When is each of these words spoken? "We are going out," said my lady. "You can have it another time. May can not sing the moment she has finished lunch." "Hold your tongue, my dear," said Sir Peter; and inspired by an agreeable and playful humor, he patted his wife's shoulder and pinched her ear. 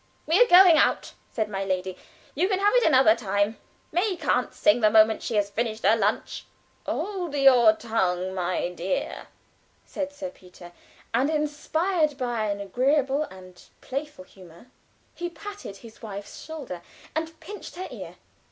"We 0.25 0.41
are 0.43 0.47
going 0.47 0.77
out," 0.77 1.13
said 1.29 1.47
my 1.47 1.63
lady. 1.63 1.95
"You 2.33 2.47
can 2.49 2.57
have 2.57 2.73
it 2.73 2.85
another 2.87 3.15
time. 3.15 3.59
May 3.91 4.15
can 4.15 4.45
not 4.45 4.55
sing 4.55 4.79
the 4.79 4.89
moment 4.89 5.21
she 5.21 5.35
has 5.35 5.51
finished 5.51 5.83
lunch." 5.83 6.47
"Hold 6.87 7.35
your 7.35 7.73
tongue, 7.73 8.33
my 8.33 8.69
dear," 8.69 9.27
said 9.85 10.11
Sir 10.11 10.31
Peter; 10.31 10.71
and 11.13 11.29
inspired 11.29 12.17
by 12.17 12.45
an 12.49 12.59
agreeable 12.59 13.25
and 13.25 13.63
playful 13.81 14.23
humor, 14.23 14.71
he 15.13 15.29
patted 15.29 15.77
his 15.77 16.01
wife's 16.01 16.39
shoulder 16.43 16.81
and 17.15 17.39
pinched 17.39 17.75
her 17.75 17.87
ear. 17.91 18.15